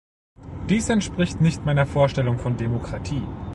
Dies 0.67 0.89
entspricht 0.89 1.41
nicht 1.41 1.63
meiner 1.63 1.85
Vorstellung 1.85 2.39
von 2.39 2.57
Demokratie. 2.57 3.21